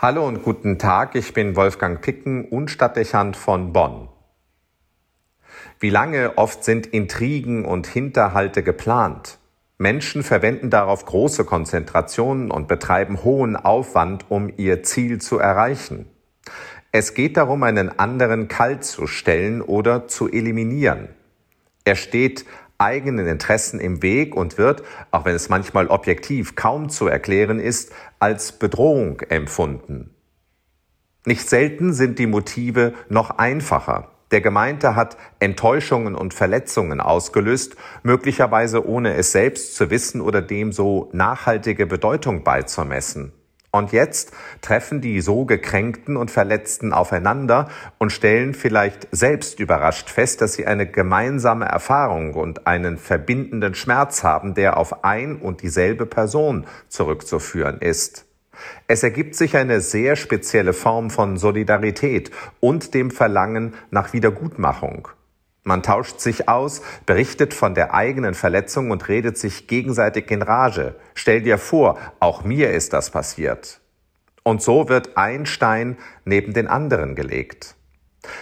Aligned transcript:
Hallo 0.00 0.28
und 0.28 0.44
guten 0.44 0.78
Tag, 0.78 1.16
ich 1.16 1.32
bin 1.32 1.56
Wolfgang 1.56 2.00
Picken 2.00 2.44
und 2.44 2.70
Stadtdechant 2.70 3.36
von 3.36 3.72
Bonn. 3.72 4.08
Wie 5.80 5.90
lange 5.90 6.38
oft 6.38 6.62
sind 6.62 6.86
Intrigen 6.86 7.64
und 7.64 7.88
Hinterhalte 7.88 8.62
geplant? 8.62 9.40
Menschen 9.76 10.22
verwenden 10.22 10.70
darauf 10.70 11.04
große 11.04 11.44
Konzentrationen 11.44 12.52
und 12.52 12.68
betreiben 12.68 13.24
hohen 13.24 13.56
Aufwand, 13.56 14.26
um 14.28 14.52
ihr 14.56 14.84
Ziel 14.84 15.20
zu 15.20 15.40
erreichen. 15.40 16.06
Es 16.92 17.14
geht 17.14 17.36
darum, 17.36 17.64
einen 17.64 17.98
anderen 17.98 18.46
kalt 18.46 18.84
zu 18.84 19.08
stellen 19.08 19.60
oder 19.60 20.06
zu 20.06 20.28
eliminieren. 20.30 21.08
Er 21.84 21.96
steht 21.96 22.44
eigenen 22.78 23.26
Interessen 23.26 23.80
im 23.80 24.02
Weg 24.02 24.36
und 24.36 24.56
wird, 24.56 24.84
auch 25.10 25.24
wenn 25.24 25.34
es 25.34 25.48
manchmal 25.48 25.88
objektiv 25.88 26.54
kaum 26.54 26.88
zu 26.88 27.08
erklären 27.08 27.58
ist, 27.58 27.92
als 28.20 28.52
Bedrohung 28.52 29.20
empfunden. 29.20 30.14
Nicht 31.26 31.48
selten 31.48 31.92
sind 31.92 32.18
die 32.18 32.28
Motive 32.28 32.94
noch 33.08 33.30
einfacher. 33.30 34.12
Der 34.30 34.40
Gemeinte 34.40 34.94
hat 34.94 35.16
Enttäuschungen 35.40 36.14
und 36.14 36.34
Verletzungen 36.34 37.00
ausgelöst, 37.00 37.76
möglicherweise 38.02 38.86
ohne 38.86 39.14
es 39.14 39.32
selbst 39.32 39.74
zu 39.74 39.90
wissen 39.90 40.20
oder 40.20 40.42
dem 40.42 40.70
so 40.70 41.08
nachhaltige 41.12 41.86
Bedeutung 41.86 42.44
beizumessen. 42.44 43.32
Und 43.78 43.92
jetzt 43.92 44.32
treffen 44.60 45.00
die 45.00 45.20
so 45.20 45.44
gekränkten 45.44 46.16
und 46.16 46.32
Verletzten 46.32 46.92
aufeinander 46.92 47.68
und 47.98 48.10
stellen 48.10 48.52
vielleicht 48.52 49.06
selbst 49.12 49.60
überrascht 49.60 50.10
fest, 50.10 50.40
dass 50.40 50.54
sie 50.54 50.66
eine 50.66 50.84
gemeinsame 50.84 51.66
Erfahrung 51.66 52.34
und 52.34 52.66
einen 52.66 52.98
verbindenden 52.98 53.76
Schmerz 53.76 54.24
haben, 54.24 54.54
der 54.54 54.78
auf 54.78 55.04
ein 55.04 55.36
und 55.36 55.62
dieselbe 55.62 56.06
Person 56.06 56.66
zurückzuführen 56.88 57.78
ist. 57.78 58.26
Es 58.88 59.04
ergibt 59.04 59.36
sich 59.36 59.56
eine 59.56 59.80
sehr 59.80 60.16
spezielle 60.16 60.72
Form 60.72 61.10
von 61.10 61.36
Solidarität 61.36 62.32
und 62.58 62.94
dem 62.94 63.12
Verlangen 63.12 63.74
nach 63.92 64.12
Wiedergutmachung. 64.12 65.06
Man 65.68 65.82
tauscht 65.82 66.20
sich 66.20 66.48
aus, 66.48 66.80
berichtet 67.04 67.52
von 67.52 67.74
der 67.74 67.92
eigenen 67.92 68.32
Verletzung 68.32 68.90
und 68.90 69.06
redet 69.06 69.36
sich 69.36 69.66
gegenseitig 69.68 70.30
in 70.30 70.40
Rage. 70.40 70.94
Stell 71.12 71.42
dir 71.42 71.58
vor, 71.58 71.98
auch 72.20 72.42
mir 72.42 72.70
ist 72.70 72.94
das 72.94 73.10
passiert. 73.10 73.82
Und 74.42 74.62
so 74.62 74.88
wird 74.88 75.18
ein 75.18 75.44
Stein 75.44 75.98
neben 76.24 76.54
den 76.54 76.68
anderen 76.68 77.14
gelegt. 77.14 77.74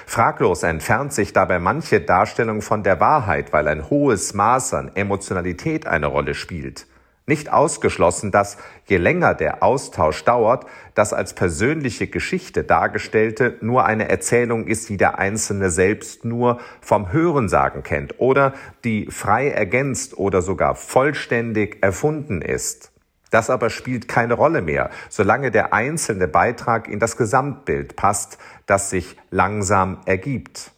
Fraglos 0.06 0.62
entfernt 0.62 1.12
sich 1.12 1.32
dabei 1.32 1.58
manche 1.58 2.00
Darstellung 2.00 2.62
von 2.62 2.84
der 2.84 3.00
Wahrheit, 3.00 3.52
weil 3.52 3.66
ein 3.66 3.90
hohes 3.90 4.32
Maß 4.32 4.74
an 4.74 4.92
Emotionalität 4.94 5.84
eine 5.88 6.06
Rolle 6.06 6.34
spielt. 6.34 6.86
Nicht 7.28 7.52
ausgeschlossen, 7.52 8.30
dass 8.30 8.56
je 8.86 8.98
länger 8.98 9.34
der 9.34 9.64
Austausch 9.64 10.24
dauert, 10.24 10.64
das 10.94 11.12
als 11.12 11.34
persönliche 11.34 12.06
Geschichte 12.06 12.62
dargestellte 12.62 13.56
nur 13.60 13.84
eine 13.84 14.08
Erzählung 14.08 14.68
ist, 14.68 14.88
die 14.88 14.96
der 14.96 15.18
Einzelne 15.18 15.70
selbst 15.70 16.24
nur 16.24 16.60
vom 16.80 17.12
Hörensagen 17.12 17.82
kennt 17.82 18.20
oder 18.20 18.54
die 18.84 19.10
frei 19.10 19.50
ergänzt 19.50 20.16
oder 20.16 20.40
sogar 20.40 20.76
vollständig 20.76 21.78
erfunden 21.82 22.42
ist. 22.42 22.92
Das 23.32 23.50
aber 23.50 23.70
spielt 23.70 24.06
keine 24.06 24.34
Rolle 24.34 24.62
mehr, 24.62 24.90
solange 25.08 25.50
der 25.50 25.72
einzelne 25.72 26.28
Beitrag 26.28 26.86
in 26.86 27.00
das 27.00 27.16
Gesamtbild 27.16 27.96
passt, 27.96 28.38
das 28.66 28.90
sich 28.90 29.16
langsam 29.32 29.98
ergibt. 30.06 30.70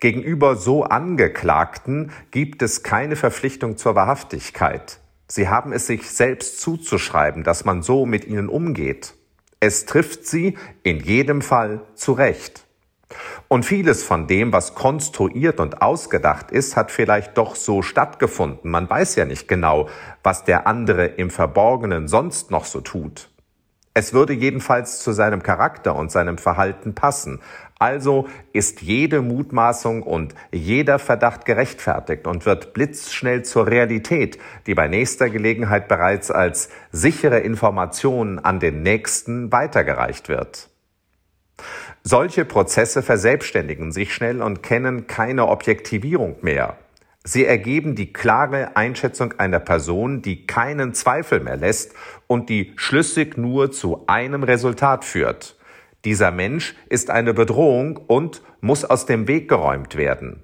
Gegenüber 0.00 0.56
so 0.56 0.82
Angeklagten 0.82 2.10
gibt 2.32 2.62
es 2.62 2.82
keine 2.82 3.14
Verpflichtung 3.14 3.76
zur 3.76 3.94
Wahrhaftigkeit. 3.94 4.98
Sie 5.30 5.48
haben 5.48 5.72
es 5.72 5.86
sich 5.86 6.10
selbst 6.10 6.60
zuzuschreiben, 6.60 7.44
dass 7.44 7.64
man 7.64 7.82
so 7.82 8.04
mit 8.04 8.26
ihnen 8.26 8.48
umgeht. 8.48 9.14
Es 9.60 9.86
trifft 9.86 10.26
sie 10.26 10.58
in 10.82 10.98
jedem 10.98 11.40
Fall 11.40 11.82
zurecht. 11.94 12.64
Und 13.46 13.64
vieles 13.64 14.02
von 14.02 14.26
dem, 14.26 14.52
was 14.52 14.74
konstruiert 14.74 15.60
und 15.60 15.82
ausgedacht 15.82 16.50
ist, 16.50 16.74
hat 16.74 16.90
vielleicht 16.90 17.38
doch 17.38 17.54
so 17.54 17.80
stattgefunden. 17.80 18.72
Man 18.72 18.90
weiß 18.90 19.14
ja 19.14 19.24
nicht 19.24 19.46
genau, 19.46 19.88
was 20.24 20.42
der 20.42 20.66
andere 20.66 21.06
im 21.06 21.30
Verborgenen 21.30 22.08
sonst 22.08 22.50
noch 22.50 22.64
so 22.64 22.80
tut. 22.80 23.30
Es 23.92 24.12
würde 24.12 24.32
jedenfalls 24.32 25.02
zu 25.02 25.12
seinem 25.12 25.42
Charakter 25.42 25.96
und 25.96 26.12
seinem 26.12 26.38
Verhalten 26.38 26.94
passen. 26.94 27.40
Also 27.78 28.28
ist 28.52 28.82
jede 28.82 29.20
Mutmaßung 29.20 30.02
und 30.02 30.34
jeder 30.52 30.98
Verdacht 30.98 31.44
gerechtfertigt 31.44 32.26
und 32.26 32.46
wird 32.46 32.72
blitzschnell 32.72 33.42
zur 33.42 33.66
Realität, 33.66 34.38
die 34.66 34.74
bei 34.74 34.86
nächster 34.86 35.28
Gelegenheit 35.28 35.88
bereits 35.88 36.30
als 36.30 36.68
sichere 36.92 37.40
Information 37.40 38.38
an 38.38 38.60
den 38.60 38.82
Nächsten 38.82 39.50
weitergereicht 39.50 40.28
wird. 40.28 40.68
Solche 42.02 42.44
Prozesse 42.44 43.02
verselbstständigen 43.02 43.92
sich 43.92 44.14
schnell 44.14 44.40
und 44.40 44.62
kennen 44.62 45.06
keine 45.06 45.48
Objektivierung 45.48 46.36
mehr. 46.42 46.78
Sie 47.24 47.44
ergeben 47.44 47.94
die 47.94 48.12
klare 48.12 48.76
Einschätzung 48.76 49.34
einer 49.38 49.60
Person, 49.60 50.22
die 50.22 50.46
keinen 50.46 50.94
Zweifel 50.94 51.40
mehr 51.40 51.56
lässt 51.56 51.92
und 52.26 52.48
die 52.48 52.72
schlüssig 52.76 53.36
nur 53.36 53.70
zu 53.72 54.04
einem 54.06 54.42
Resultat 54.42 55.04
führt. 55.04 55.56
Dieser 56.06 56.30
Mensch 56.30 56.74
ist 56.88 57.10
eine 57.10 57.34
Bedrohung 57.34 57.98
und 57.98 58.42
muss 58.62 58.86
aus 58.86 59.04
dem 59.04 59.28
Weg 59.28 59.48
geräumt 59.48 59.96
werden. 59.96 60.42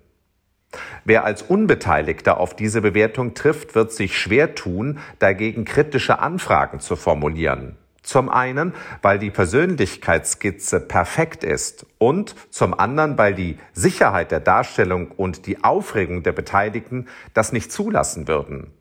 Wer 1.04 1.24
als 1.24 1.42
Unbeteiligter 1.42 2.38
auf 2.38 2.54
diese 2.54 2.82
Bewertung 2.82 3.32
trifft, 3.32 3.74
wird 3.74 3.92
sich 3.92 4.18
schwer 4.18 4.54
tun, 4.54 4.98
dagegen 5.18 5.64
kritische 5.64 6.18
Anfragen 6.18 6.80
zu 6.80 6.96
formulieren. 6.96 7.76
Zum 8.06 8.28
einen, 8.28 8.72
weil 9.02 9.18
die 9.18 9.32
Persönlichkeitsskizze 9.32 10.78
perfekt 10.78 11.42
ist 11.42 11.86
und 11.98 12.36
zum 12.50 12.72
anderen, 12.78 13.18
weil 13.18 13.34
die 13.34 13.58
Sicherheit 13.72 14.30
der 14.30 14.38
Darstellung 14.38 15.10
und 15.10 15.46
die 15.46 15.64
Aufregung 15.64 16.22
der 16.22 16.30
Beteiligten 16.30 17.08
das 17.34 17.50
nicht 17.50 17.72
zulassen 17.72 18.28
würden. 18.28 18.72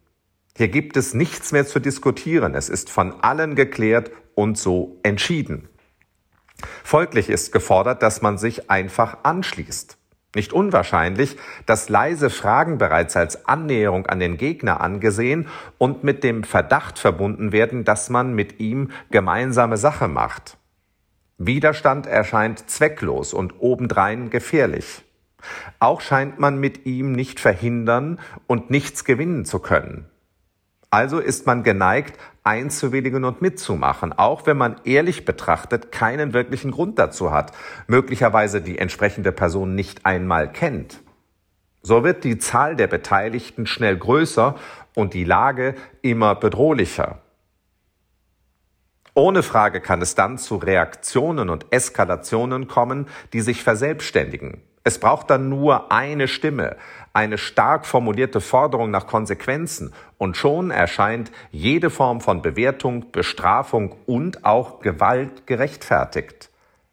Hier 0.55 0.67
gibt 0.67 0.95
es 0.95 1.15
nichts 1.15 1.51
mehr 1.51 1.65
zu 1.65 1.79
diskutieren. 1.79 2.53
Es 2.53 2.69
ist 2.69 2.91
von 2.91 3.19
allen 3.23 3.55
geklärt 3.55 4.11
und 4.35 4.59
so 4.59 4.99
entschieden. 5.01 5.69
Folglich 6.83 7.27
ist 7.27 7.51
gefordert, 7.51 8.03
dass 8.03 8.21
man 8.21 8.37
sich 8.37 8.69
einfach 8.69 9.17
anschließt. 9.23 9.97
Nicht 10.35 10.51
unwahrscheinlich, 10.51 11.37
dass 11.65 11.89
leise 11.89 12.29
Fragen 12.29 12.77
bereits 12.77 13.15
als 13.15 13.47
Annäherung 13.47 14.05
an 14.05 14.19
den 14.19 14.37
Gegner 14.37 14.81
angesehen 14.81 15.47
und 15.77 16.03
mit 16.03 16.23
dem 16.23 16.43
Verdacht 16.43 16.99
verbunden 16.99 17.53
werden, 17.53 17.85
dass 17.85 18.09
man 18.09 18.33
mit 18.35 18.59
ihm 18.59 18.91
gemeinsame 19.09 19.77
Sache 19.77 20.09
macht. 20.09 20.57
Widerstand 21.37 22.05
erscheint 22.05 22.69
zwecklos 22.69 23.33
und 23.33 23.59
obendrein 23.59 24.29
gefährlich. 24.29 25.03
Auch 25.79 26.01
scheint 26.01 26.37
man 26.37 26.59
mit 26.59 26.85
ihm 26.85 27.13
nicht 27.13 27.39
verhindern 27.39 28.19
und 28.45 28.69
nichts 28.69 29.05
gewinnen 29.05 29.45
zu 29.45 29.59
können. 29.59 30.09
Also 30.95 31.19
ist 31.19 31.45
man 31.45 31.63
geneigt, 31.63 32.17
einzuwilligen 32.45 33.25
und 33.25 33.41
mitzumachen, 33.41 34.13
auch 34.13 34.45
wenn 34.45 34.55
man 34.55 34.79
ehrlich 34.85 35.25
betrachtet 35.25 35.91
keinen 35.91 36.31
wirklichen 36.31 36.71
Grund 36.71 36.97
dazu 36.97 37.31
hat, 37.31 37.51
möglicherweise 37.87 38.61
die 38.61 38.79
entsprechende 38.79 39.33
Person 39.33 39.75
nicht 39.75 40.05
einmal 40.05 40.49
kennt. 40.49 41.01
So 41.81 42.05
wird 42.05 42.23
die 42.23 42.37
Zahl 42.37 42.77
der 42.77 42.87
Beteiligten 42.87 43.67
schnell 43.67 43.97
größer 43.97 44.55
und 44.93 45.13
die 45.13 45.25
Lage 45.25 45.75
immer 46.01 46.33
bedrohlicher. 46.33 47.19
Ohne 49.13 49.43
Frage 49.43 49.81
kann 49.81 50.01
es 50.01 50.15
dann 50.15 50.37
zu 50.37 50.55
Reaktionen 50.55 51.49
und 51.49 51.65
Eskalationen 51.71 52.69
kommen, 52.69 53.09
die 53.33 53.41
sich 53.41 53.63
verselbstständigen. 53.63 54.61
Es 54.85 54.99
braucht 54.99 55.29
dann 55.29 55.49
nur 55.49 55.91
eine 55.91 56.29
Stimme, 56.29 56.77
eine 57.15 57.37
stark 57.37 57.85
formulierte 57.85 58.41
Forderung 58.41 58.91
nach 58.91 59.07
Konsequenzen 59.07 59.93
und 60.17 60.35
schon 60.35 60.69
erscheint 60.69 61.31
jede 61.49 61.89
Form 61.89 62.19
von 62.19 62.41
Bewertung, 62.41 63.11
Bestrafung 63.13 63.95
und 64.05 64.43
auch 64.43 64.81
Gewalt 64.81 65.47
gerechtfertigt. 65.47 66.49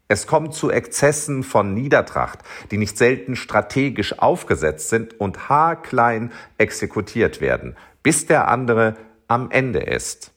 Es 0.07 0.29
kommt 0.29 0.55
zu 0.55 0.71
Exzessen 0.71 1.43
von 1.43 1.75
Niedertracht, 1.75 2.39
die 2.71 2.79
nicht 2.79 2.97
selten 2.97 3.35
strategisch 3.35 4.19
aufgesetzt 4.21 4.91
sind 4.91 5.19
und 5.19 5.49
haarklein 5.49 6.31
exekutiert 6.57 7.41
werden, 7.41 7.77
bis 8.05 8.27
der 8.27 8.47
andere 8.47 8.97
am 9.27 9.51
Ende 9.51 9.81
ist. 9.81 10.33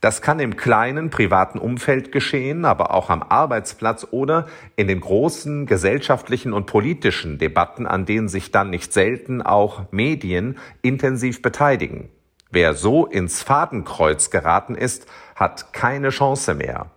Das 0.00 0.22
kann 0.22 0.38
im 0.38 0.56
kleinen 0.56 1.10
privaten 1.10 1.58
Umfeld 1.58 2.12
geschehen, 2.12 2.64
aber 2.64 2.94
auch 2.94 3.10
am 3.10 3.22
Arbeitsplatz 3.22 4.06
oder 4.12 4.46
in 4.76 4.86
den 4.86 5.00
großen 5.00 5.66
gesellschaftlichen 5.66 6.52
und 6.52 6.66
politischen 6.66 7.38
Debatten, 7.38 7.84
an 7.86 8.06
denen 8.06 8.28
sich 8.28 8.52
dann 8.52 8.70
nicht 8.70 8.92
selten 8.92 9.42
auch 9.42 9.90
Medien 9.90 10.58
intensiv 10.82 11.42
beteiligen. 11.42 12.10
Wer 12.50 12.74
so 12.74 13.06
ins 13.06 13.42
Fadenkreuz 13.42 14.30
geraten 14.30 14.76
ist, 14.76 15.06
hat 15.34 15.72
keine 15.72 16.10
Chance 16.10 16.54
mehr. 16.54 16.90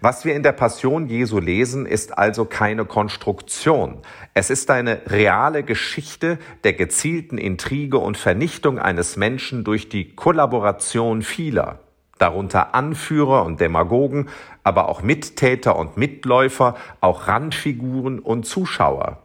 Was 0.00 0.26
wir 0.26 0.34
in 0.34 0.42
der 0.42 0.52
Passion 0.52 1.06
Jesu 1.06 1.38
lesen, 1.38 1.86
ist 1.86 2.18
also 2.18 2.44
keine 2.44 2.84
Konstruktion. 2.84 4.02
Es 4.34 4.50
ist 4.50 4.70
eine 4.70 5.00
reale 5.06 5.62
Geschichte 5.62 6.38
der 6.62 6.74
gezielten 6.74 7.38
Intrige 7.38 7.98
und 7.98 8.18
Vernichtung 8.18 8.78
eines 8.78 9.16
Menschen 9.16 9.64
durch 9.64 9.88
die 9.88 10.14
Kollaboration 10.14 11.22
vieler. 11.22 11.80
darunter 12.18 12.74
Anführer 12.74 13.44
und 13.44 13.60
Demagogen, 13.60 14.28
aber 14.62 14.88
auch 14.88 15.02
Mittäter 15.02 15.76
und 15.76 15.96
Mitläufer, 15.96 16.76
auch 17.00 17.26
Randfiguren 17.26 18.20
und 18.20 18.46
Zuschauer. 18.46 19.22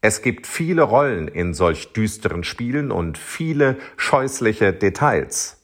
Es 0.00 0.20
gibt 0.20 0.46
viele 0.46 0.82
Rollen 0.82 1.28
in 1.28 1.54
solch 1.54 1.92
düsteren 1.92 2.44
Spielen 2.44 2.90
und 2.90 3.18
viele 3.18 3.76
scheußliche 3.96 4.72
Details. 4.72 5.63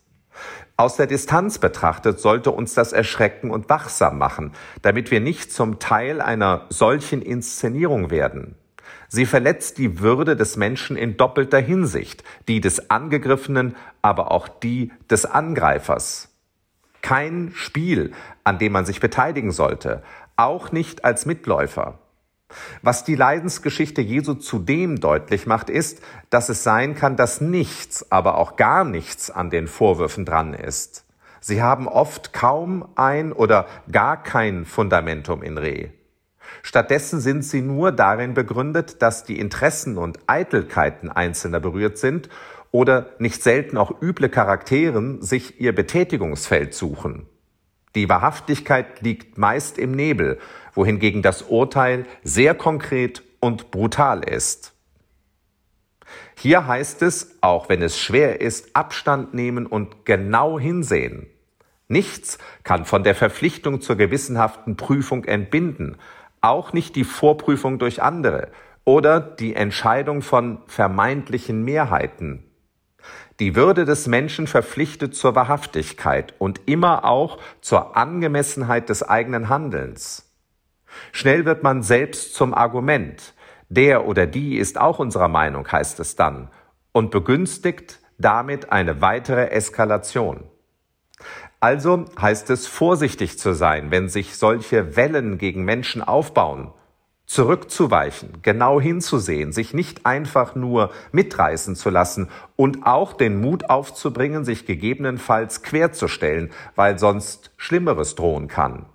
Aus 0.80 0.96
der 0.96 1.06
Distanz 1.06 1.58
betrachtet 1.58 2.20
sollte 2.20 2.52
uns 2.52 2.72
das 2.72 2.94
erschrecken 2.94 3.50
und 3.50 3.68
wachsam 3.68 4.16
machen, 4.16 4.52
damit 4.80 5.10
wir 5.10 5.20
nicht 5.20 5.52
zum 5.52 5.78
Teil 5.78 6.22
einer 6.22 6.64
solchen 6.70 7.20
Inszenierung 7.20 8.10
werden. 8.10 8.54
Sie 9.06 9.26
verletzt 9.26 9.76
die 9.76 10.00
Würde 10.00 10.36
des 10.36 10.56
Menschen 10.56 10.96
in 10.96 11.18
doppelter 11.18 11.58
Hinsicht, 11.58 12.24
die 12.48 12.62
des 12.62 12.88
Angegriffenen, 12.88 13.76
aber 14.00 14.30
auch 14.30 14.48
die 14.48 14.90
des 15.10 15.26
Angreifers. 15.26 16.34
Kein 17.02 17.52
Spiel, 17.54 18.12
an 18.42 18.58
dem 18.58 18.72
man 18.72 18.86
sich 18.86 19.00
beteiligen 19.00 19.50
sollte, 19.50 20.02
auch 20.36 20.72
nicht 20.72 21.04
als 21.04 21.26
Mitläufer. 21.26 21.98
Was 22.82 23.04
die 23.04 23.14
Leidensgeschichte 23.14 24.00
Jesu 24.00 24.34
zudem 24.34 25.00
deutlich 25.00 25.46
macht, 25.46 25.70
ist, 25.70 26.02
dass 26.30 26.48
es 26.48 26.62
sein 26.62 26.94
kann, 26.94 27.16
dass 27.16 27.40
nichts, 27.40 28.10
aber 28.10 28.38
auch 28.38 28.56
gar 28.56 28.84
nichts 28.84 29.30
an 29.30 29.50
den 29.50 29.66
Vorwürfen 29.66 30.24
dran 30.24 30.54
ist. 30.54 31.04
Sie 31.40 31.62
haben 31.62 31.88
oft 31.88 32.32
kaum 32.32 32.86
ein 32.96 33.32
oder 33.32 33.66
gar 33.90 34.22
kein 34.22 34.64
Fundamentum 34.64 35.42
in 35.42 35.56
Re. 35.56 35.90
Stattdessen 36.62 37.20
sind 37.20 37.42
sie 37.42 37.62
nur 37.62 37.92
darin 37.92 38.34
begründet, 38.34 39.00
dass 39.02 39.24
die 39.24 39.38
Interessen 39.38 39.96
und 39.96 40.18
Eitelkeiten 40.26 41.10
Einzelner 41.10 41.60
berührt 41.60 41.96
sind 41.96 42.28
oder 42.70 43.10
nicht 43.18 43.42
selten 43.42 43.76
auch 43.76 44.02
üble 44.02 44.28
Charakteren 44.28 45.22
sich 45.22 45.60
ihr 45.60 45.74
Betätigungsfeld 45.74 46.74
suchen. 46.74 47.26
Die 47.94 48.08
Wahrhaftigkeit 48.08 49.00
liegt 49.00 49.38
meist 49.38 49.78
im 49.78 49.92
Nebel, 49.92 50.38
wohingegen 50.74 51.22
das 51.22 51.42
Urteil 51.42 52.06
sehr 52.22 52.54
konkret 52.54 53.22
und 53.40 53.70
brutal 53.70 54.22
ist. 54.22 54.74
Hier 56.36 56.66
heißt 56.66 57.02
es, 57.02 57.36
auch 57.40 57.68
wenn 57.68 57.82
es 57.82 57.98
schwer 57.98 58.40
ist, 58.40 58.74
Abstand 58.74 59.34
nehmen 59.34 59.66
und 59.66 60.04
genau 60.04 60.58
hinsehen. 60.58 61.26
Nichts 61.88 62.38
kann 62.62 62.84
von 62.84 63.02
der 63.02 63.14
Verpflichtung 63.14 63.80
zur 63.80 63.96
gewissenhaften 63.96 64.76
Prüfung 64.76 65.24
entbinden, 65.24 65.96
auch 66.40 66.72
nicht 66.72 66.94
die 66.96 67.04
Vorprüfung 67.04 67.78
durch 67.78 68.02
andere 68.02 68.50
oder 68.84 69.20
die 69.20 69.54
Entscheidung 69.54 70.22
von 70.22 70.62
vermeintlichen 70.66 71.64
Mehrheiten. 71.64 72.49
Die 73.38 73.56
Würde 73.56 73.84
des 73.84 74.06
Menschen 74.06 74.46
verpflichtet 74.46 75.14
zur 75.14 75.34
Wahrhaftigkeit 75.34 76.34
und 76.38 76.60
immer 76.66 77.04
auch 77.04 77.38
zur 77.60 77.96
Angemessenheit 77.96 78.88
des 78.88 79.02
eigenen 79.02 79.48
Handelns. 79.48 80.30
Schnell 81.12 81.44
wird 81.44 81.62
man 81.62 81.82
selbst 81.82 82.34
zum 82.34 82.52
Argument. 82.52 83.34
Der 83.68 84.06
oder 84.06 84.26
die 84.26 84.56
ist 84.56 84.78
auch 84.78 84.98
unserer 84.98 85.28
Meinung, 85.28 85.70
heißt 85.70 86.00
es 86.00 86.16
dann, 86.16 86.50
und 86.92 87.10
begünstigt 87.10 88.00
damit 88.18 88.72
eine 88.72 89.00
weitere 89.00 89.50
Eskalation. 89.50 90.44
Also 91.60 92.06
heißt 92.20 92.50
es 92.50 92.66
vorsichtig 92.66 93.38
zu 93.38 93.54
sein, 93.54 93.90
wenn 93.90 94.08
sich 94.08 94.36
solche 94.36 94.96
Wellen 94.96 95.38
gegen 95.38 95.64
Menschen 95.64 96.02
aufbauen, 96.02 96.72
zurückzuweichen, 97.30 98.42
genau 98.42 98.80
hinzusehen, 98.80 99.52
sich 99.52 99.72
nicht 99.72 100.04
einfach 100.04 100.56
nur 100.56 100.90
mitreißen 101.12 101.76
zu 101.76 101.88
lassen 101.88 102.28
und 102.56 102.84
auch 102.88 103.12
den 103.12 103.40
Mut 103.40 103.70
aufzubringen, 103.70 104.44
sich 104.44 104.66
gegebenenfalls 104.66 105.62
querzustellen, 105.62 106.50
weil 106.74 106.98
sonst 106.98 107.52
Schlimmeres 107.56 108.16
drohen 108.16 108.48
kann. 108.48 108.86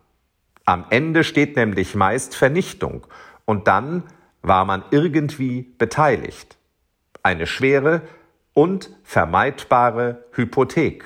Am 0.66 0.84
Ende 0.90 1.24
steht 1.24 1.56
nämlich 1.56 1.96
meist 1.96 2.36
Vernichtung 2.36 3.08
und 3.46 3.70
dann 3.70 4.04
war 4.42 4.66
man 4.66 4.84
irgendwie 4.92 5.74
beteiligt. 5.78 6.58
Eine 7.24 7.48
schwere 7.48 8.02
und 8.54 8.90
vermeidbare 9.06 10.26
Hypothek. 10.34 11.06